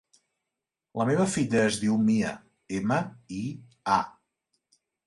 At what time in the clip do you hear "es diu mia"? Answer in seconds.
1.65-2.33